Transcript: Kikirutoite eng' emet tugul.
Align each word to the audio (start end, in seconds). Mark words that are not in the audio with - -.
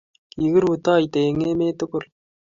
Kikirutoite 0.37 1.19
eng' 1.27 1.45
emet 1.51 1.75
tugul. 1.79 2.05